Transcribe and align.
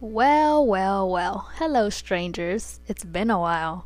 Well, 0.00 0.66
well, 0.66 1.10
well. 1.10 1.50
Hello, 1.56 1.90
strangers. 1.90 2.80
It's 2.86 3.04
been 3.04 3.30
a 3.30 3.38
while. 3.38 3.84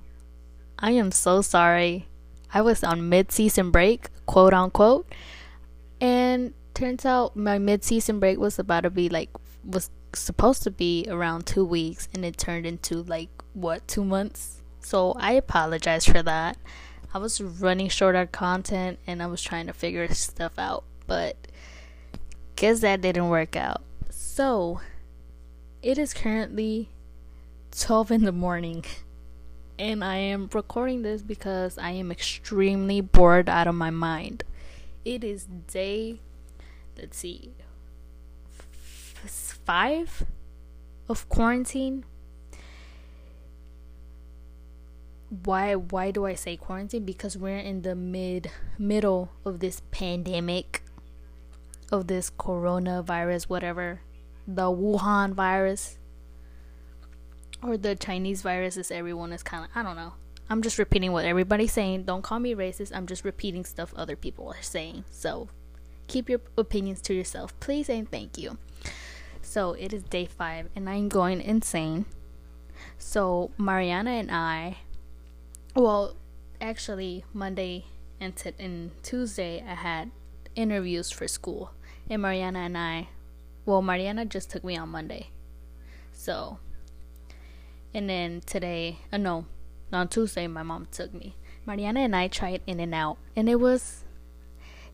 I 0.79 0.93
am 0.93 1.11
so 1.11 1.43
sorry. 1.43 2.07
I 2.53 2.61
was 2.63 2.85
on 2.85 3.09
mid 3.09 3.33
season 3.33 3.73
break, 3.73 4.11
quote 4.27 4.55
unquote, 4.55 5.13
and 6.01 6.55
turns 6.73 7.05
out 7.05 7.35
my 7.35 7.59
mid 7.59 7.83
season 7.83 8.21
break 8.21 8.39
was 8.39 8.61
about 8.61 8.83
to 8.83 8.91
be 8.91 9.09
like, 9.09 9.31
was 9.65 9.91
supposed 10.13 10.63
to 10.63 10.71
be 10.71 11.05
around 11.09 11.47
two 11.47 11.65
weeks, 11.65 12.09
and 12.15 12.25
it 12.25 12.39
turned 12.39 12.65
into 12.65 13.03
like, 13.03 13.31
what, 13.55 13.89
two 13.89 14.05
months? 14.05 14.63
So 14.79 15.15
I 15.19 15.33
apologize 15.33 16.05
for 16.05 16.23
that. 16.23 16.59
I 17.15 17.19
was 17.19 17.41
running 17.41 17.89
short 17.89 18.17
on 18.17 18.27
content 18.27 18.99
and 19.07 19.23
I 19.23 19.27
was 19.27 19.41
trying 19.41 19.69
to 19.69 19.73
figure 19.73 20.13
stuff 20.13 20.59
out, 20.59 20.83
but 21.07 21.37
guess 22.57 22.81
that 22.81 23.03
didn't 23.03 23.29
work 23.29 23.55
out. 23.55 23.83
So, 24.11 24.81
it 25.81 25.97
is 25.97 26.13
currently 26.13 26.89
12 27.71 28.11
in 28.11 28.25
the 28.25 28.33
morning, 28.33 28.85
and 29.79 30.03
I 30.03 30.17
am 30.17 30.51
recording 30.53 31.03
this 31.03 31.23
because 31.23 31.79
I 31.79 31.91
am 31.91 32.11
extremely 32.11 33.01
bored 33.01 33.49
out 33.49 33.69
of 33.69 33.77
my 33.77 33.91
mind. 33.91 34.43
It 35.05 35.23
is 35.23 35.47
day, 35.71 36.19
let's 36.99 37.19
see, 37.19 37.53
f- 38.59 39.55
five 39.65 40.25
of 41.09 41.29
quarantine. 41.29 42.05
Why 45.43 45.75
why 45.75 46.11
do 46.11 46.27
I 46.27 46.35
say 46.35 46.57
quarantine? 46.57 47.05
Because 47.05 47.37
we're 47.37 47.59
in 47.59 47.83
the 47.83 47.95
mid 47.95 48.51
middle 48.79 49.31
of 49.45 49.61
this 49.61 49.83
pandemic 49.91 50.83
of 51.91 52.07
this 52.07 52.31
coronavirus 52.31 53.45
whatever 53.45 54.01
the 54.47 54.71
Wuhan 54.71 55.33
virus 55.33 55.99
or 57.63 57.77
the 57.77 57.97
Chinese 57.97 58.43
virus 58.43 58.77
is 58.77 58.91
everyone 58.91 59.33
is 59.33 59.43
kind 59.43 59.65
of 59.65 59.71
I 59.75 59.83
don't 59.83 59.97
know. 59.97 60.13
I'm 60.51 60.61
just 60.61 60.79
repeating 60.79 61.13
what 61.13 61.25
everybody's 61.25 61.73
saying. 61.73 62.05
Don't 62.05 62.23
call 62.23 62.39
me 62.39 62.55
racist. 62.55 62.95
I'm 62.95 63.07
just 63.07 63.25
repeating 63.25 63.65
stuff 63.65 63.95
other 63.97 64.17
people 64.17 64.49
are 64.49 64.63
saying. 64.63 65.05
So 65.11 65.49
keep 66.07 66.29
your 66.29 66.41
opinions 66.59 67.01
to 67.03 67.15
yourself, 67.15 67.59
please 67.61 67.89
and 67.89 68.11
thank 68.11 68.37
you. 68.37 68.59
So 69.41 69.73
it 69.73 69.93
is 69.93 70.03
day 70.03 70.27
5 70.27 70.69
and 70.77 70.89
I'm 70.89 71.09
going 71.09 71.41
insane. 71.41 72.05
So 72.99 73.51
Mariana 73.57 74.11
and 74.11 74.31
I 74.31 74.79
well, 75.75 76.17
actually 76.61 77.25
Monday 77.33 77.87
and 78.21 78.37
t- 78.37 78.53
and 78.59 78.91
Tuesday 79.03 79.65
I 79.67 79.75
had 79.75 80.11
interviews 80.55 81.11
for 81.11 81.29
school. 81.29 81.73
And 82.09 82.23
Mariana 82.23 82.61
and 82.61 82.79
I 82.79 83.09
well, 83.67 83.81
Mariana 83.81 84.27
just 84.27 84.51
took 84.51 84.63
me 84.63 84.77
on 84.77 84.91
Monday. 84.91 85.31
So, 86.13 86.59
and 87.95 88.11
then 88.11 88.43
today, 88.45 88.99
uh, 89.13 89.17
no, 89.17 89.47
on 89.93 90.09
Tuesday, 90.09 90.47
my 90.47 90.63
mom 90.63 90.87
took 90.91 91.15
me. 91.15 91.37
Mariana 91.67 92.01
and 92.01 92.15
I 92.15 92.29
tried 92.29 92.61
In-N-Out, 92.67 93.17
and 93.35 93.49
it 93.49 93.59
was, 93.59 94.05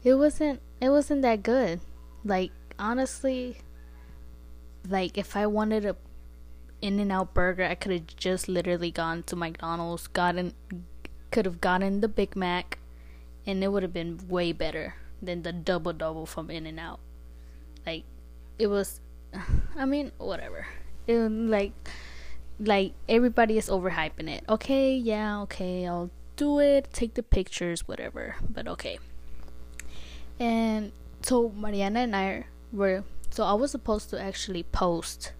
it 0.04 0.14
wasn't, 0.14 0.60
it 0.80 0.90
wasn't 0.90 1.22
that 1.22 1.42
good. 1.42 1.80
Like 2.24 2.52
honestly, 2.78 3.58
like 4.88 5.18
if 5.18 5.36
I 5.36 5.46
wanted 5.46 5.84
a 5.84 5.96
In-N-Out 6.82 7.34
burger, 7.34 7.64
I 7.64 7.74
could 7.74 7.92
have 7.92 8.06
just 8.06 8.48
literally 8.48 8.90
gone 8.90 9.22
to 9.24 9.36
McDonald's, 9.36 10.06
gotten, 10.06 10.54
could 11.30 11.44
have 11.44 11.60
gotten 11.60 12.00
the 12.00 12.08
Big 12.08 12.34
Mac, 12.34 12.78
and 13.46 13.62
it 13.62 13.68
would 13.68 13.82
have 13.82 13.92
been 13.92 14.20
way 14.28 14.52
better 14.52 14.94
than 15.22 15.42
the 15.42 15.52
double 15.52 15.92
double 15.92 16.26
from 16.26 16.50
In-N-Out. 16.50 17.00
Like 17.86 18.04
it 18.58 18.68
was 18.68 19.00
I 19.76 19.84
mean, 19.84 20.12
whatever. 20.18 20.66
It, 21.06 21.16
like 21.18 21.72
like 22.58 22.92
everybody 23.08 23.56
is 23.58 23.68
overhyping 23.68 24.28
it. 24.28 24.44
Okay, 24.48 24.94
yeah, 24.94 25.40
okay, 25.42 25.86
I'll 25.86 26.10
do 26.36 26.58
it, 26.58 26.92
take 26.92 27.14
the 27.14 27.22
pictures, 27.22 27.88
whatever. 27.88 28.36
But 28.48 28.68
okay. 28.68 28.98
And 30.38 30.92
so 31.22 31.50
Mariana 31.50 32.00
and 32.00 32.16
I 32.16 32.44
were 32.72 33.04
so 33.30 33.44
I 33.44 33.54
was 33.54 33.70
supposed 33.70 34.10
to 34.10 34.20
actually 34.20 34.62
post 34.62 35.32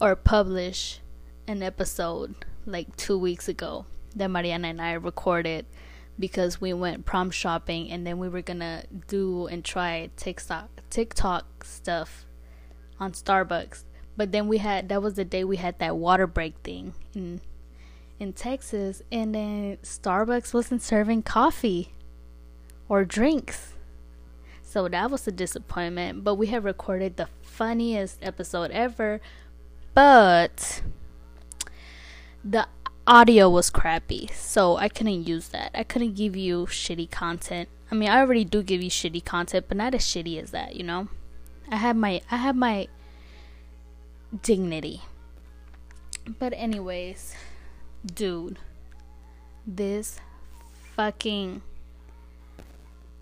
or 0.00 0.14
publish 0.16 1.00
an 1.46 1.62
episode 1.62 2.34
like 2.66 2.96
2 2.96 3.18
weeks 3.18 3.48
ago 3.48 3.86
that 4.14 4.28
Mariana 4.28 4.68
and 4.68 4.80
I 4.80 4.92
recorded 4.92 5.66
because 6.18 6.60
we 6.60 6.72
went 6.72 7.04
prom 7.04 7.30
shopping 7.30 7.90
and 7.90 8.06
then 8.06 8.18
we 8.18 8.28
were 8.28 8.42
gonna 8.42 8.84
do 9.06 9.46
and 9.46 9.64
try 9.64 10.10
TikTok 10.16 10.68
TikTok 10.90 11.64
stuff 11.64 12.26
on 12.98 13.12
Starbucks. 13.12 13.84
But 14.16 14.32
then 14.32 14.48
we 14.48 14.58
had 14.58 14.88
that 14.88 15.02
was 15.02 15.14
the 15.14 15.24
day 15.24 15.44
we 15.44 15.56
had 15.56 15.78
that 15.78 15.96
water 15.96 16.26
break 16.26 16.54
thing 16.64 16.94
in 17.14 17.40
in 18.18 18.32
Texas 18.32 19.02
and 19.12 19.34
then 19.34 19.78
Starbucks 19.82 20.52
wasn't 20.52 20.82
serving 20.82 21.22
coffee 21.22 21.94
or 22.88 23.04
drinks. 23.04 23.74
So 24.62 24.88
that 24.88 25.10
was 25.10 25.26
a 25.26 25.32
disappointment, 25.32 26.24
but 26.24 26.34
we 26.34 26.48
have 26.48 26.64
recorded 26.64 27.16
the 27.16 27.28
funniest 27.42 28.18
episode 28.20 28.70
ever. 28.70 29.20
But 29.98 30.82
the 32.44 32.68
audio 33.04 33.50
was 33.50 33.68
crappy, 33.68 34.30
so 34.32 34.76
I 34.76 34.88
couldn't 34.88 35.26
use 35.26 35.48
that. 35.48 35.72
I 35.74 35.82
couldn't 35.82 36.14
give 36.14 36.36
you 36.36 36.66
shitty 36.66 37.10
content. 37.10 37.68
I 37.90 37.96
mean, 37.96 38.08
I 38.08 38.20
already 38.20 38.44
do 38.44 38.62
give 38.62 38.80
you 38.80 38.90
shitty 38.90 39.24
content, 39.24 39.64
but 39.66 39.76
not 39.76 39.96
as 39.96 40.02
shitty 40.02 40.40
as 40.40 40.52
that, 40.52 40.76
you 40.76 40.84
know? 40.84 41.08
I 41.68 41.78
have 41.78 41.96
my 41.96 42.20
I 42.30 42.36
have 42.36 42.54
my 42.54 42.86
dignity. 44.40 45.02
But 46.38 46.52
anyways, 46.54 47.34
dude, 48.06 48.60
this 49.66 50.20
fucking 50.94 51.62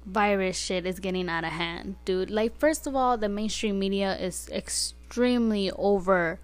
virus 0.05 0.59
shit 0.59 0.85
is 0.85 1.01
getting 1.01 1.31
out 1.31 1.45
of 1.45 1.53
hand, 1.53 1.97
dude. 2.05 2.31
Like 2.31 2.59
first 2.59 2.87
of 2.87 2.95
all, 2.95 3.17
the 3.17 3.31
mainstream 3.31 3.79
media 3.79 4.15
is 4.19 4.51
extremely 4.53 5.71
over 5.71 6.39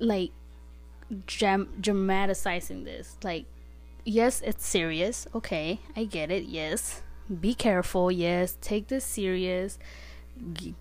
like 0.00 0.32
dram- 1.26 1.72
dramatizing 1.80 2.84
this. 2.84 3.16
Like, 3.22 3.46
yes, 4.04 4.40
it's 4.42 4.66
serious. 4.66 5.26
Okay, 5.34 5.80
I 5.96 6.04
get 6.04 6.30
it. 6.30 6.44
Yes, 6.44 7.02
be 7.40 7.54
careful. 7.54 8.10
Yes, 8.10 8.56
take 8.60 8.88
this 8.88 9.04
serious. 9.04 9.78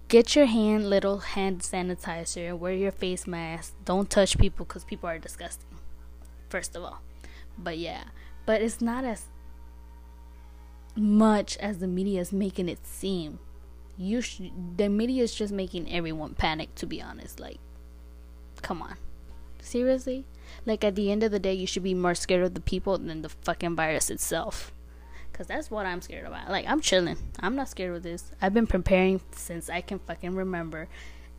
Get 0.07 0.35
your 0.35 0.45
hand 0.45 0.89
little 0.89 1.19
hand 1.19 1.59
sanitizer. 1.61 2.57
Wear 2.57 2.73
your 2.73 2.91
face 2.91 3.27
mask. 3.27 3.73
Don't 3.83 4.09
touch 4.09 4.37
people 4.37 4.65
because 4.65 4.85
people 4.85 5.09
are 5.09 5.19
disgusting. 5.19 5.67
First 6.49 6.75
of 6.75 6.83
all, 6.83 7.01
but 7.57 7.77
yeah, 7.77 8.05
but 8.45 8.61
it's 8.61 8.81
not 8.81 9.03
as 9.03 9.25
much 10.95 11.57
as 11.57 11.79
the 11.79 11.87
media 11.87 12.21
is 12.21 12.31
making 12.31 12.69
it 12.69 12.85
seem. 12.85 13.39
You 13.97 14.21
sh- 14.21 14.41
the 14.77 14.87
media 14.87 15.23
is 15.23 15.35
just 15.35 15.53
making 15.53 15.91
everyone 15.91 16.35
panic. 16.35 16.73
To 16.75 16.87
be 16.87 17.01
honest, 17.01 17.39
like, 17.39 17.59
come 18.61 18.81
on. 18.81 18.95
Seriously? 19.61 20.25
Like 20.65 20.83
at 20.83 20.95
the 20.95 21.11
end 21.11 21.23
of 21.23 21.31
the 21.31 21.39
day, 21.39 21.53
you 21.53 21.67
should 21.67 21.83
be 21.83 21.93
more 21.93 22.15
scared 22.15 22.43
of 22.43 22.53
the 22.53 22.61
people 22.61 22.97
than 22.97 23.21
the 23.21 23.29
fucking 23.29 23.75
virus 23.75 24.09
itself. 24.09 24.73
Cause 25.33 25.47
that's 25.47 25.71
what 25.71 25.85
I'm 25.85 26.01
scared 26.01 26.27
about. 26.27 26.49
Like 26.49 26.65
I'm 26.67 26.81
chilling. 26.81 27.17
I'm 27.39 27.55
not 27.55 27.69
scared 27.69 27.95
of 27.95 28.03
this. 28.03 28.31
I've 28.41 28.53
been 28.53 28.67
preparing 28.67 29.21
since 29.31 29.69
I 29.69 29.79
can 29.81 29.99
fucking 29.99 30.35
remember. 30.35 30.89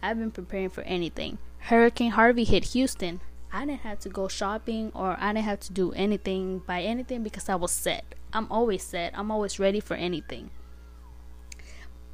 I've 0.02 0.18
been 0.18 0.30
preparing 0.30 0.70
for 0.70 0.82
anything. 0.82 1.36
Hurricane 1.58 2.12
Harvey 2.12 2.44
hit 2.44 2.66
Houston. 2.66 3.20
I 3.52 3.66
didn't 3.66 3.80
have 3.80 3.98
to 4.00 4.08
go 4.08 4.28
shopping 4.28 4.90
or 4.94 5.16
I 5.20 5.34
didn't 5.34 5.44
have 5.44 5.60
to 5.60 5.72
do 5.72 5.92
anything, 5.92 6.60
buy 6.60 6.82
anything 6.82 7.22
because 7.22 7.48
I 7.48 7.56
was 7.56 7.72
set. 7.72 8.14
I'm 8.32 8.50
always 8.50 8.82
set. 8.82 9.12
I'm 9.18 9.30
always 9.30 9.58
ready 9.58 9.80
for 9.80 9.94
anything. 9.94 10.50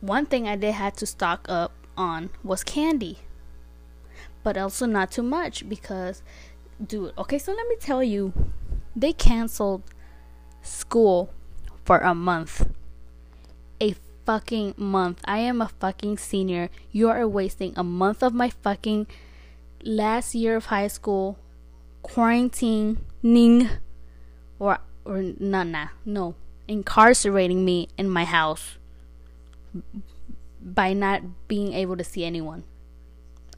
One 0.00 0.26
thing 0.26 0.48
I 0.48 0.56
did 0.56 0.72
have 0.72 0.94
to 0.96 1.06
stock 1.06 1.46
up 1.48 1.72
on 1.96 2.30
was 2.42 2.64
candy 2.64 3.20
but 4.46 4.56
also 4.56 4.86
not 4.86 5.10
too 5.10 5.26
much 5.26 5.68
because 5.68 6.22
dude 6.86 7.12
okay 7.18 7.38
so 7.38 7.50
let 7.52 7.66
me 7.66 7.74
tell 7.80 8.02
you 8.02 8.32
they 8.94 9.12
canceled 9.12 9.82
school 10.62 11.30
for 11.84 11.98
a 11.98 12.14
month. 12.14 12.68
A 13.80 13.94
fucking 14.24 14.74
month. 14.76 15.20
I 15.24 15.38
am 15.38 15.60
a 15.60 15.68
fucking 15.68 16.18
senior. 16.18 16.68
You 16.90 17.08
are 17.08 17.26
wasting 17.28 17.74
a 17.76 17.84
month 17.84 18.22
of 18.22 18.34
my 18.34 18.50
fucking 18.50 19.06
last 19.84 20.34
year 20.34 20.56
of 20.56 20.66
high 20.66 20.88
school 20.88 21.38
quarantining 22.02 23.70
or 24.58 24.78
or 25.04 25.22
nah 25.38 25.62
nah 25.62 25.88
no 26.04 26.34
incarcerating 26.66 27.64
me 27.64 27.88
in 27.98 28.08
my 28.08 28.24
house 28.24 28.78
by 30.62 30.92
not 30.92 31.22
being 31.46 31.72
able 31.72 31.96
to 31.96 32.04
see 32.04 32.24
anyone 32.24 32.64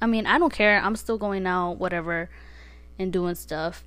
I 0.01 0.07
mean, 0.07 0.27
I 0.27 0.39
don't 0.39 0.53
care. 0.53 0.81
I'm 0.81 0.97
still 0.97 1.19
going 1.19 1.47
out, 1.47 1.79
whatever, 1.79 2.31
and 2.99 3.13
doing 3.13 3.35
stuff. 3.35 3.85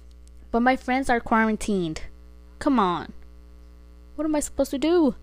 But 0.52 0.62
my 0.62 0.75
friends 0.75 1.10
are 1.10 1.19
quarantined. 1.19 2.02
Come 2.60 2.80
on. 2.80 3.13
What 4.16 4.25
am 4.25 4.36
I 4.36 4.40
supposed 4.42 4.72
to 4.72 4.78
do? 4.78 5.16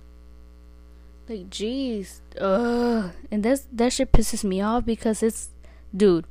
Like, 1.28 1.50
jeez, 1.50 2.20
ugh, 2.40 3.12
and 3.30 3.42
that's 3.42 3.68
that 3.70 3.92
shit 3.92 4.12
pisses 4.12 4.42
me 4.42 4.62
off 4.62 4.86
because 4.86 5.22
it's, 5.22 5.50
dude, 5.94 6.24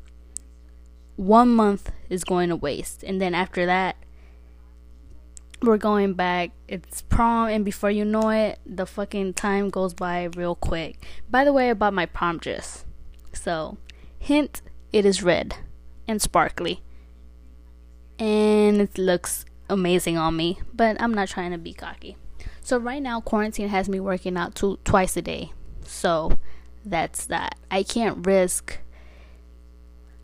one 1.17 1.49
month 1.49 1.91
is 2.09 2.23
going 2.23 2.49
to 2.49 2.55
waste, 2.55 3.03
and 3.03 3.21
then 3.21 3.35
after 3.35 3.67
that, 3.67 3.95
we're 5.61 5.77
going 5.77 6.13
back. 6.13 6.49
It's 6.67 7.03
prom, 7.03 7.49
and 7.49 7.63
before 7.63 7.91
you 7.91 8.05
know 8.05 8.29
it, 8.29 8.57
the 8.65 8.87
fucking 8.87 9.35
time 9.35 9.69
goes 9.69 9.93
by 9.93 10.29
real 10.35 10.55
quick. 10.55 11.05
By 11.29 11.43
the 11.43 11.53
way, 11.53 11.69
about 11.69 11.93
my 11.93 12.07
prom 12.07 12.39
dress. 12.39 12.83
So, 13.33 13.77
hint, 14.19 14.61
it 14.91 15.05
is 15.05 15.23
red 15.23 15.55
and 16.07 16.21
sparkly. 16.21 16.81
And 18.19 18.81
it 18.81 18.97
looks 18.97 19.45
amazing 19.69 20.17
on 20.17 20.35
me, 20.35 20.59
but 20.73 20.99
I'm 21.01 21.13
not 21.13 21.27
trying 21.27 21.51
to 21.51 21.57
be 21.57 21.73
cocky. 21.73 22.17
So, 22.61 22.77
right 22.77 23.01
now, 23.01 23.21
quarantine 23.21 23.69
has 23.69 23.87
me 23.87 23.99
working 23.99 24.37
out 24.37 24.55
two, 24.55 24.79
twice 24.83 25.15
a 25.15 25.21
day. 25.21 25.53
So, 25.85 26.37
that's 26.83 27.25
that. 27.27 27.55
I 27.69 27.83
can't 27.83 28.25
risk 28.25 28.79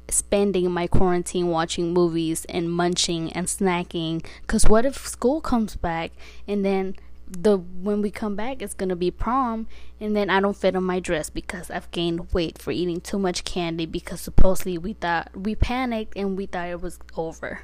spending 0.09 0.69
my 0.71 0.87
quarantine 0.87 1.47
watching 1.47 1.93
movies 1.93 2.45
and 2.45 2.71
munching 2.71 3.31
and 3.33 3.47
snacking 3.47 4.23
cuz 4.47 4.67
what 4.67 4.85
if 4.85 5.07
school 5.07 5.41
comes 5.41 5.75
back 5.75 6.11
and 6.47 6.63
then 6.63 6.95
the 7.27 7.57
when 7.57 8.01
we 8.01 8.11
come 8.11 8.35
back 8.35 8.61
it's 8.61 8.73
to 8.73 8.95
be 8.95 9.09
prom 9.09 9.67
and 9.99 10.15
then 10.15 10.29
I 10.29 10.39
don't 10.39 10.57
fit 10.57 10.75
on 10.75 10.83
my 10.83 10.99
dress 10.99 11.29
because 11.29 11.71
I've 11.71 11.89
gained 11.91 12.33
weight 12.33 12.59
for 12.59 12.71
eating 12.71 13.01
too 13.01 13.17
much 13.17 13.43
candy 13.43 13.85
because 13.85 14.21
supposedly 14.21 14.77
we 14.77 14.93
thought 14.93 15.31
we 15.35 15.55
panicked 15.55 16.17
and 16.17 16.37
we 16.37 16.45
thought 16.45 16.67
it 16.67 16.81
was 16.81 16.99
over. 17.15 17.61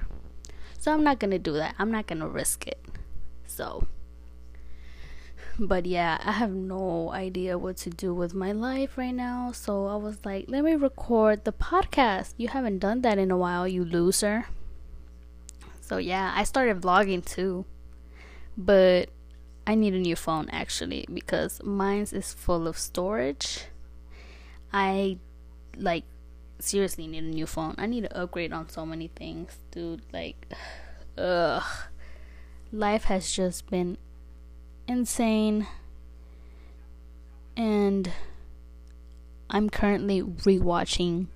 So 0.78 0.94
I'm 0.94 1.04
not 1.04 1.20
to 1.20 1.40
do 1.40 1.54
that. 1.54 1.76
I'm 1.78 1.92
not 1.92 2.08
to 2.22 2.28
risk 2.28 2.68
it. 2.68 2.80
So 3.46 3.86
but 5.60 5.86
yeah, 5.86 6.20
I 6.24 6.32
have 6.32 6.52
no 6.52 7.12
idea 7.12 7.58
what 7.58 7.76
to 7.78 7.90
do 7.90 8.14
with 8.14 8.34
my 8.34 8.54
life 8.54 8.98
right 8.98 9.14
now. 9.14 9.52
So 9.52 9.88
I 9.88 9.98
was 9.98 10.24
like, 10.24 10.46
let 10.48 10.64
me 10.64 10.76
record 10.76 11.44
the 11.44 11.52
podcast. 11.52 12.34
You 12.38 12.48
haven't 12.48 12.80
done 12.80 13.02
that 13.02 13.18
in 13.18 13.30
a 13.30 13.38
while, 13.38 13.68
you 13.68 13.84
loser. 13.84 14.46
So 15.82 15.98
yeah, 15.98 16.32
I 16.34 16.46
started 16.46 16.80
vlogging 16.80 17.26
too. 17.26 17.66
But 18.58 19.10
I 19.70 19.76
need 19.76 19.94
a 19.94 20.00
new 20.00 20.16
phone 20.16 20.50
actually 20.50 21.06
because 21.14 21.62
mine's 21.64 22.12
is 22.12 22.34
full 22.34 22.68
of 22.68 22.76
storage. 22.76 23.66
I 24.74 25.20
like 25.78 26.06
seriously 26.58 27.06
need 27.06 27.24
a 27.24 27.28
new 27.28 27.46
phone. 27.46 27.76
I 27.78 27.86
need 27.86 28.02
to 28.02 28.18
upgrade 28.18 28.52
on 28.52 28.68
so 28.70 28.84
many 28.84 29.10
things, 29.10 29.60
dude. 29.70 30.02
Like 30.12 30.52
ugh. 31.20 31.62
Life 32.72 33.04
has 33.04 33.32
just 33.32 33.70
been 33.70 34.00
insane. 34.88 35.68
And 37.56 38.12
I'm 39.52 39.70
currently 39.70 40.24
rewatching 40.24 41.28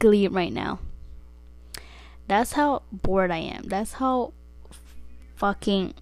Glee 0.00 0.26
right 0.26 0.52
now. 0.52 0.80
That's 2.26 2.54
how 2.54 2.82
bored 2.90 3.30
I 3.30 3.38
am. 3.38 3.68
That's 3.68 3.92
how 3.92 4.32
fucking 5.36 5.94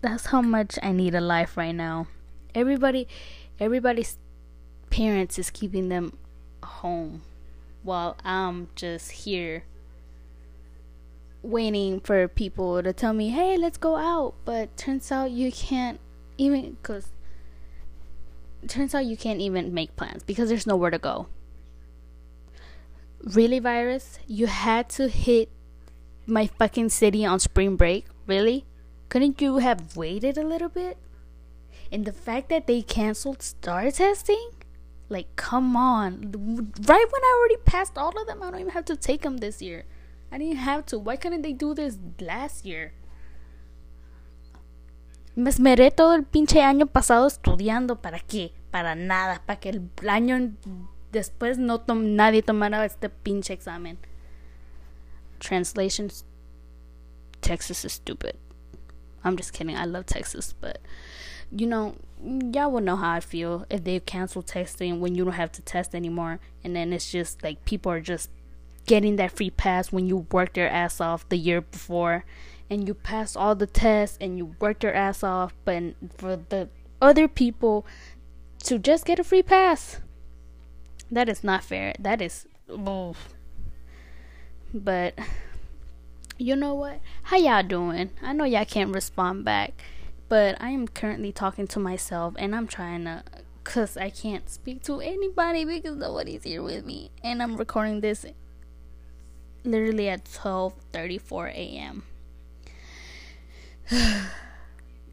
that's 0.00 0.26
how 0.26 0.42
much 0.42 0.78
I 0.82 0.92
need 0.92 1.14
a 1.14 1.20
life 1.20 1.56
right 1.56 1.74
now. 1.74 2.06
Everybody 2.54 3.08
everybody's 3.58 4.16
parents 4.90 5.38
is 5.38 5.50
keeping 5.50 5.88
them 5.88 6.16
home 6.62 7.22
while 7.82 8.16
I'm 8.24 8.68
just 8.74 9.10
here 9.10 9.64
waiting 11.42 12.00
for 12.00 12.26
people 12.28 12.82
to 12.82 12.92
tell 12.92 13.12
me, 13.12 13.30
"Hey, 13.30 13.56
let's 13.56 13.78
go 13.78 13.96
out." 13.96 14.34
But 14.44 14.76
turns 14.76 15.10
out 15.12 15.30
you 15.30 15.52
can't 15.52 16.00
even 16.36 16.76
cuz 16.82 17.12
turns 18.66 18.94
out 18.94 19.06
you 19.06 19.16
can't 19.16 19.40
even 19.40 19.72
make 19.72 19.94
plans 19.96 20.22
because 20.24 20.48
there's 20.48 20.66
nowhere 20.66 20.90
to 20.90 20.98
go. 20.98 21.28
Really, 23.22 23.58
virus? 23.58 24.18
You 24.26 24.46
had 24.46 24.88
to 24.90 25.08
hit 25.08 25.48
my 26.26 26.46
fucking 26.46 26.90
city 26.90 27.24
on 27.24 27.40
spring 27.40 27.76
break? 27.76 28.06
Really? 28.26 28.64
Couldn't 29.08 29.40
you 29.40 29.58
have 29.58 29.96
waited 29.96 30.36
a 30.36 30.46
little 30.46 30.68
bit? 30.68 30.98
And 31.90 32.04
the 32.04 32.12
fact 32.12 32.50
that 32.50 32.66
they 32.66 32.82
canceled 32.82 33.42
STAAR 33.42 33.90
testing? 33.90 34.50
Like, 35.08 35.34
come 35.36 35.74
on. 35.74 36.32
Right 36.86 37.06
when 37.10 37.22
I 37.22 37.38
already 37.38 37.62
passed 37.64 37.96
all 37.96 38.12
of 38.20 38.26
them, 38.26 38.42
I 38.42 38.50
don't 38.50 38.60
even 38.60 38.72
have 38.72 38.84
to 38.86 38.96
take 38.96 39.22
them 39.22 39.38
this 39.38 39.62
year. 39.62 39.84
I 40.30 40.36
didn't 40.36 40.56
have 40.56 40.84
to. 40.86 40.98
Why 40.98 41.16
couldn't 41.16 41.42
they 41.42 41.54
do 41.54 41.72
this 41.74 41.98
last 42.20 42.66
year? 42.66 42.92
Me 45.34 45.50
esmeré 45.50 45.90
todo 45.94 46.14
el 46.14 46.24
pinche 46.24 46.60
año 46.60 46.86
pasado 46.86 47.26
estudiando. 47.26 48.02
¿Para 48.02 48.18
qué? 48.18 48.52
Para 48.70 48.94
nada. 48.94 49.40
Para 49.46 49.60
que 49.60 49.70
el 49.70 49.88
año 50.06 50.52
después 51.12 51.56
no 51.56 51.80
tom 51.80 52.16
nadie 52.16 52.42
tomara 52.42 52.84
este 52.84 53.08
pinche 53.08 53.54
examen. 53.54 53.96
Translations 55.38 56.24
Texas 57.40 57.84
is 57.84 57.92
stupid. 57.92 58.34
I'm 59.28 59.36
just 59.36 59.52
kidding. 59.52 59.76
I 59.76 59.84
love 59.84 60.06
Texas, 60.06 60.54
but 60.58 60.80
you 61.50 61.66
know, 61.66 61.96
y'all 62.22 62.70
will 62.70 62.80
know 62.80 62.96
how 62.96 63.12
I 63.12 63.20
feel 63.20 63.64
if 63.70 63.84
they 63.84 64.00
cancel 64.00 64.42
testing 64.42 65.00
when 65.00 65.14
you 65.14 65.24
don't 65.24 65.34
have 65.34 65.52
to 65.52 65.62
test 65.62 65.94
anymore, 65.94 66.40
and 66.64 66.74
then 66.74 66.92
it's 66.92 67.10
just 67.10 67.42
like 67.42 67.64
people 67.64 67.92
are 67.92 68.00
just 68.00 68.30
getting 68.88 69.16
that 69.16 69.30
free 69.30 69.50
pass 69.50 69.92
when 69.92 70.06
you 70.06 70.26
worked 70.32 70.56
your 70.56 70.66
ass 70.66 71.00
off 71.00 71.28
the 71.28 71.36
year 71.36 71.60
before 71.60 72.24
and 72.70 72.88
you 72.88 72.94
passed 72.94 73.36
all 73.36 73.54
the 73.54 73.66
tests 73.66 74.16
and 74.18 74.38
you 74.38 74.56
worked 74.60 74.82
your 74.82 74.94
ass 74.94 75.22
off 75.22 75.54
but 75.66 75.82
for 76.16 76.36
the 76.48 76.68
other 77.00 77.28
people 77.28 77.86
to 78.62 78.78
just 78.78 79.04
get 79.04 79.18
a 79.18 79.24
free 79.24 79.42
pass 79.42 80.00
that 81.10 81.28
is 81.28 81.44
not 81.44 81.62
fair 81.62 81.94
that 81.98 82.22
is 82.22 82.46
oh. 82.70 83.14
but 84.72 85.14
you 86.38 86.56
know 86.56 86.74
what 86.74 87.00
how 87.24 87.36
y'all 87.36 87.62
doing 87.62 88.10
i 88.22 88.32
know 88.32 88.44
y'all 88.44 88.64
can't 88.64 88.94
respond 88.94 89.44
back 89.44 89.82
but 90.28 90.56
i 90.60 90.70
am 90.70 90.86
currently 90.86 91.32
talking 91.32 91.66
to 91.66 91.78
myself 91.78 92.34
and 92.38 92.54
i'm 92.54 92.66
trying 92.66 93.04
to 93.04 93.22
because 93.62 93.96
i 93.96 94.08
can't 94.08 94.48
speak 94.48 94.82
to 94.82 95.00
anybody 95.00 95.64
because 95.64 95.96
nobody's 95.96 96.44
here 96.44 96.62
with 96.62 96.84
me 96.84 97.10
and 97.22 97.42
i'm 97.42 97.56
recording 97.56 98.00
this 98.00 98.24
literally 99.64 100.08
at 100.08 100.24
12:34 100.24 101.50
a.m. 101.52 102.02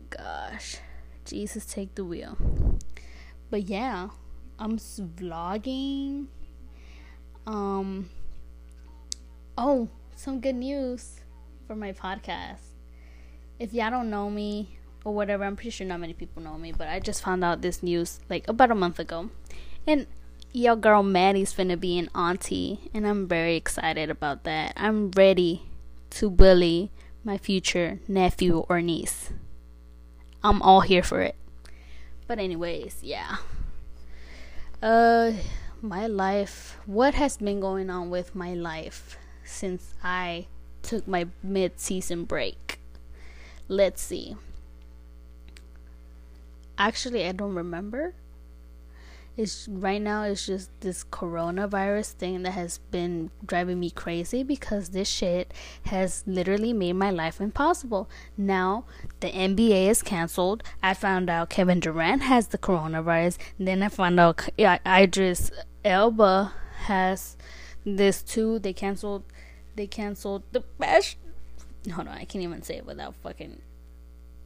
Gosh, 0.10 0.78
Jesus, 1.26 1.66
take 1.66 1.96
the 1.96 2.06
wheel. 2.06 2.38
But 3.50 3.64
yeah, 3.64 4.10
I'm 4.60 4.78
vlogging. 4.78 6.28
Um. 7.46 8.10
Oh, 9.58 9.90
some 10.16 10.40
good 10.42 10.56
news 10.56 11.22
for 11.66 11.76
my 11.76 11.92
podcast. 11.92 12.60
If 13.60 13.74
y'all 13.74 13.90
don't 13.90 14.10
know 14.10 14.30
me 14.30 14.78
or 15.04 15.14
whatever, 15.14 15.44
I'm 15.44 15.56
pretty 15.56 15.72
sure 15.72 15.88
not 15.88 16.00
many 16.00 16.14
people 16.14 16.42
know 16.42 16.58
me, 16.58 16.72
but 16.72 16.88
I 16.88 17.00
just 17.00 17.24
found 17.24 17.44
out 17.44 17.62
this 17.62 17.82
news 17.82 18.20
like 18.30 18.48
about 18.48 18.72
a 18.72 18.76
month 18.76 19.00
ago. 19.00 19.30
And 19.88 20.08
your 20.52 20.76
girl 20.76 21.04
Maddie's 21.04 21.54
finna 21.54 21.80
be 21.80 21.98
an 21.98 22.10
auntie, 22.16 22.90
and 22.94 23.06
I'm 23.06 23.28
very 23.28 23.56
excited 23.56 24.10
about 24.10 24.44
that. 24.44 24.74
I'm 24.78 25.12
ready 25.12 25.64
to 26.12 26.30
bully 26.30 26.92
my 27.24 27.38
future 27.38 28.00
nephew 28.08 28.60
or 28.70 28.82
niece. 28.82 29.32
I'm 30.44 30.62
all 30.62 30.82
here 30.82 31.04
for 31.04 31.22
it. 31.22 31.36
But 32.28 32.40
anyways, 32.40 33.00
yeah. 33.04 33.38
Uh 34.82 35.34
my 35.82 36.08
life, 36.08 36.78
what 36.86 37.14
has 37.14 37.38
been 37.38 37.60
going 37.60 37.90
on 37.90 38.10
with 38.10 38.34
my 38.34 38.54
life 38.54 39.18
since 39.44 39.94
I 40.04 40.48
took 40.86 41.08
my 41.08 41.28
mid-season 41.44 42.24
break? 42.24 42.80
Let's 43.68 44.02
see. 44.02 44.36
Actually, 46.78 47.26
I 47.26 47.32
don't 47.32 47.56
remember 47.56 48.14
it's 49.38 49.68
right 49.68 50.02
now 50.02 50.24
it's 50.24 50.46
just 50.46 50.70
this 50.80 51.04
coronavirus 51.04 52.12
thing 52.14 52.44
that 52.44 52.52
has 52.52 52.78
been 52.92 53.32
driving 53.46 53.80
me 53.80 53.90
crazy 53.90 54.44
because 54.44 54.90
this 54.90 55.10
shit 55.10 55.54
has 55.88 56.24
literally 56.26 56.72
made 56.72 56.94
my 56.94 57.12
life 57.12 57.42
impossible. 57.42 58.10
Now 58.38 58.86
the 59.20 59.32
NBA 59.32 59.90
is 59.90 60.02
canceled. 60.02 60.64
I 60.82 60.94
found 60.94 61.30
out 61.30 61.50
Kevin 61.50 61.82
Durant 61.82 62.22
has 62.24 62.48
the 62.48 62.58
coronavirus. 62.58 63.38
Then 63.60 63.84
I 63.84 63.90
found 63.90 64.20
out 64.20 64.48
Idris 64.58 65.52
Elba 65.84 66.54
has 66.86 67.36
this 67.86 68.22
too. 68.22 68.60
They 68.60 68.74
canceled. 68.74 69.24
They 69.76 69.88
canceled 69.88 70.44
the 70.52 70.62
best. 70.80 71.18
Hold 71.92 72.08
on, 72.08 72.14
I 72.18 72.26
can't 72.26 72.44
even 72.44 72.62
say 72.64 72.78
it 72.78 72.86
without 72.86 73.16
fucking. 73.16 73.62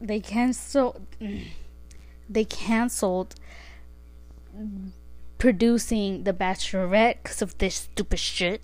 They 0.01 0.19
canceled. 0.19 1.01
They 2.31 2.45
canceled 2.45 3.33
producing 5.39 6.25
The 6.25 6.33
Bachelorette 6.33 7.23
because 7.23 7.41
of 7.41 7.57
this 7.57 7.75
stupid 7.75 8.19
shit. 8.19 8.61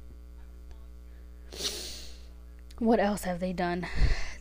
What 2.78 3.00
else 3.00 3.24
have 3.24 3.40
they 3.40 3.54
done? 3.54 3.88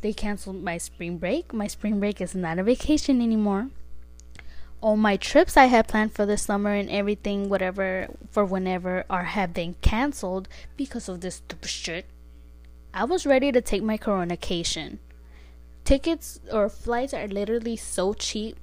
They 0.03 0.13
canceled 0.13 0.63
my 0.63 0.77
spring 0.77 1.17
break. 1.17 1.55
My 1.55 1.67
spring 1.69 2.01
break 2.01 2.21
is 2.21 2.35
not 2.35 2.59
a 2.59 2.63
vacation 2.63 3.23
anymore. 3.23 3.71
all 4.81 4.97
my 4.97 5.17
trips 5.17 5.57
I 5.57 5.65
had 5.67 5.89
planned 5.89 6.13
for 6.13 6.27
the 6.27 6.37
summer 6.37 6.75
and 6.75 6.91
everything, 6.91 7.49
whatever, 7.49 8.09
for 8.31 8.45
whenever, 8.45 9.05
are 9.09 9.25
have 9.25 9.55
been 9.55 9.75
canceled 9.81 10.47
because 10.77 11.09
of 11.09 11.23
this 11.23 11.37
stupid 11.37 11.71
shit. 11.71 12.05
I 12.97 13.03
was 13.03 13.27
ready 13.27 13.51
to 13.51 13.61
take 13.61 13.83
my 13.83 13.97
coronation. 13.97 15.01
Tickets 15.85 16.39
or 16.53 16.69
flights 16.69 17.13
are 17.13 17.27
literally 17.27 17.75
so 17.75 18.15
cheap. 18.15 18.57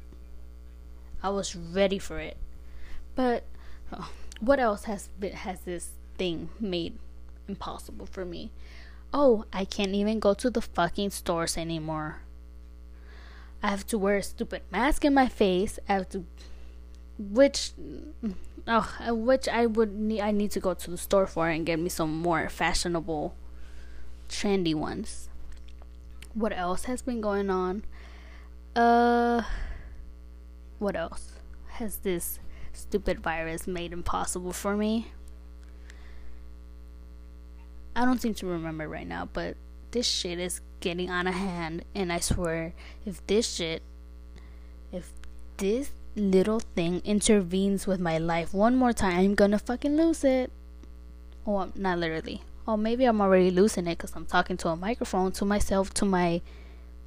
I 1.22 1.30
was 1.30 1.54
ready 1.54 2.00
for 2.00 2.18
it. 2.18 2.38
But 3.14 3.44
oh, 3.92 4.10
what 4.40 4.58
else 4.58 4.86
has 4.86 5.10
been, 5.20 5.34
has 5.34 5.60
this 5.60 5.92
thing 6.18 6.48
made 6.62 6.98
impossible 7.50 8.06
for 8.06 8.24
me? 8.24 8.52
Oh, 9.14 9.44
I 9.52 9.66
can't 9.66 9.94
even 9.94 10.22
go 10.22 10.34
to 10.36 10.50
the 10.50 10.62
fucking 10.62 11.10
stores 11.10 11.58
anymore. 11.58 12.22
I 13.62 13.68
have 13.68 13.86
to 13.88 13.98
wear 13.98 14.16
a 14.16 14.24
stupid 14.24 14.62
mask 14.72 15.04
in 15.04 15.14
my 15.14 15.28
face. 15.28 15.78
I 15.90 15.94
have 15.94 16.10
to, 16.12 16.24
which, 17.20 17.74
oh, 18.66 19.14
which 19.14 19.50
I 19.50 19.66
would 19.66 19.94
need. 19.94 20.22
I 20.22 20.32
need 20.32 20.52
to 20.52 20.62
go 20.62 20.74
to 20.74 20.90
the 20.90 20.98
store 20.98 21.28
for 21.28 21.50
and 21.50 21.66
get 21.66 21.80
me 21.80 21.90
some 21.90 22.18
more 22.18 22.48
fashionable, 22.48 23.36
trendy 24.32 24.74
ones. 24.74 25.30
What 26.34 26.58
else 26.58 26.86
has 26.86 27.02
been 27.02 27.22
going 27.22 27.50
on? 27.50 27.84
Uh, 28.76 29.44
what 30.80 30.96
else 30.96 31.34
has 31.74 31.98
this 31.98 32.40
stupid 32.74 33.20
virus 33.20 33.68
made 33.68 33.92
impossible 33.92 34.54
for 34.54 34.78
me? 34.78 35.12
I 37.96 38.06
don't 38.06 38.22
seem 38.22 38.34
to 38.36 38.46
remember 38.46 38.88
right 38.88 39.06
now, 39.06 39.28
but 39.32 39.58
this 39.92 40.08
shit 40.08 40.40
is 40.40 40.62
getting 40.80 41.10
out 41.10 41.28
of 41.28 41.34
hand 41.34 41.84
and 41.94 42.12
I 42.12 42.20
swear 42.20 42.74
if 43.06 43.26
this 43.28 43.54
shit 43.56 43.84
if 44.92 45.12
this 45.58 45.92
little 46.16 46.60
thing 46.60 47.02
intervenes 47.06 47.86
with 47.86 48.00
my 48.00 48.18
life 48.18 48.54
one 48.54 48.76
more 48.76 48.94
time 48.94 49.20
I'm 49.20 49.36
gonna 49.36 49.60
fucking 49.60 49.96
lose 49.96 50.24
it. 50.24 50.52
Well, 51.46 51.72
not 51.76 52.00
literally. 52.00 52.42
Or 52.68 52.78
maybe 52.78 53.06
I'm 53.06 53.22
already 53.22 53.52
losing 53.52 53.88
it 53.88 53.98
because 53.98 54.16
I'm 54.16 54.26
talking 54.26 54.58
to 54.58 54.70
a 54.70 54.76
microphone 54.76 55.32
to 55.34 55.46
myself 55.46 55.94
to 55.96 56.06
my 56.06 56.42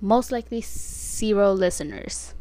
most 0.00 0.32
likely 0.32 0.60
zero 0.60 1.52
listeners. 1.52 2.34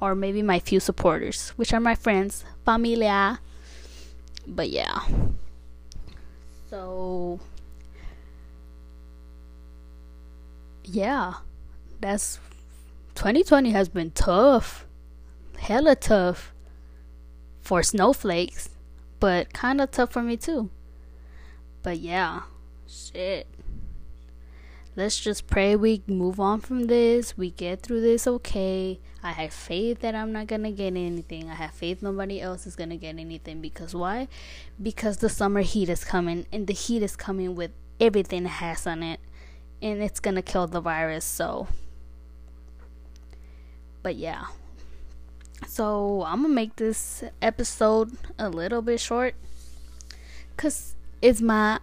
Or 0.00 0.14
maybe 0.14 0.42
my 0.42 0.58
few 0.58 0.80
supporters, 0.80 1.50
which 1.50 1.72
are 1.72 1.80
my 1.80 1.94
friends, 1.94 2.44
familia. 2.64 3.40
But 4.46 4.70
yeah. 4.70 5.00
So 6.70 7.40
yeah, 10.84 11.34
that's 12.00 12.38
2020 13.14 13.70
has 13.72 13.88
been 13.88 14.10
tough, 14.12 14.86
hella 15.58 15.94
tough 15.94 16.52
for 17.60 17.82
snowflakes, 17.82 18.70
but 19.20 19.52
kind 19.52 19.80
of 19.80 19.90
tough 19.90 20.12
for 20.12 20.22
me 20.22 20.36
too. 20.36 20.70
But 21.82 21.98
yeah, 21.98 22.42
shit. 22.86 23.46
Let's 24.96 25.18
just 25.18 25.46
pray 25.46 25.76
we 25.76 26.02
move 26.06 26.40
on 26.40 26.60
from 26.60 26.86
this. 26.86 27.38
We 27.38 27.50
get 27.50 27.82
through 27.82 28.00
this 28.00 28.26
okay. 28.26 29.00
I 29.22 29.32
have 29.32 29.52
faith 29.52 30.00
that 30.00 30.14
I'm 30.14 30.32
not 30.32 30.46
gonna 30.46 30.72
get 30.72 30.88
anything. 30.88 31.48
I 31.48 31.54
have 31.54 31.72
faith 31.72 32.02
nobody 32.02 32.40
else 32.40 32.66
is 32.66 32.76
gonna 32.76 32.96
get 32.96 33.18
anything. 33.18 33.60
Because 33.60 33.94
why? 33.94 34.28
Because 34.82 35.18
the 35.18 35.28
summer 35.28 35.60
heat 35.60 35.88
is 35.88 36.04
coming, 36.04 36.46
and 36.52 36.66
the 36.66 36.72
heat 36.72 37.02
is 37.02 37.16
coming 37.16 37.54
with 37.54 37.70
everything 38.00 38.44
it 38.46 38.48
has 38.48 38.86
on 38.86 39.02
it 39.02 39.20
and 39.82 40.02
it's 40.02 40.20
gonna 40.20 40.42
kill 40.42 40.66
the 40.66 40.80
virus. 40.80 41.24
So, 41.24 41.68
but 44.02 44.16
yeah. 44.16 44.46
So, 45.66 46.24
I'm 46.26 46.42
gonna 46.42 46.54
make 46.54 46.76
this 46.76 47.22
episode 47.42 48.12
a 48.38 48.48
little 48.48 48.82
bit 48.82 48.98
short 49.00 49.34
because 50.56 50.96
it's 51.22 51.40
my 51.40 51.80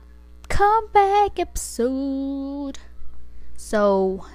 comeback 0.49 1.39
episode. 1.39 2.79
So, 3.55 4.25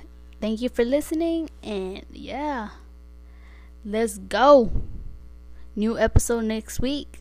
thank 0.41 0.61
you 0.61 0.69
for 0.69 0.85
listening, 0.85 1.51
and 1.63 2.05
yeah, 2.11 2.71
let's 3.85 4.19
go. 4.19 4.71
New 5.75 5.99
episode 5.99 6.45
next 6.45 6.81
week. 6.81 7.21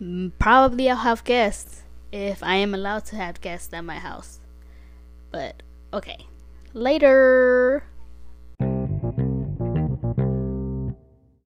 Mm, 0.00 0.32
probably 0.38 0.90
I'll 0.90 0.96
have 0.96 1.24
guests 1.24 1.82
if 2.10 2.42
I 2.42 2.56
am 2.56 2.74
allowed 2.74 3.04
to 3.06 3.16
have 3.16 3.40
guests 3.40 3.72
at 3.72 3.84
my 3.84 3.98
house. 3.98 4.40
But 5.30 5.62
okay. 5.92 6.26
Later. 6.72 7.84